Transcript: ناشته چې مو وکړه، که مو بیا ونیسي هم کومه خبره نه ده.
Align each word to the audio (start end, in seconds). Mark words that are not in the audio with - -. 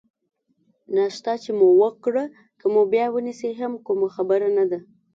ناشته 0.95 1.31
چې 1.43 1.51
مو 1.57 1.67
وکړه، 1.81 2.23
که 2.59 2.65
مو 2.73 2.81
بیا 2.91 3.05
ونیسي 3.11 3.51
هم 3.61 3.73
کومه 3.85 4.07
خبره 4.15 4.47
نه 4.57 4.65
ده. 4.71 4.79